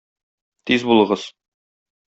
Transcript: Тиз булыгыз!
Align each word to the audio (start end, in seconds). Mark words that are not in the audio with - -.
Тиз 0.71 0.87
булыгыз! 0.93 1.29